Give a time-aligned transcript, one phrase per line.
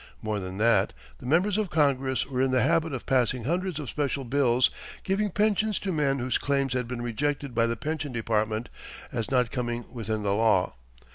[0.23, 3.87] More than that, the members of Congress were in the habit of passing hundreds of
[3.87, 4.71] special bills,
[5.03, 8.69] giving pensions to men whose claims had been rejected by the pension department,
[9.11, 10.73] as not coming within the law.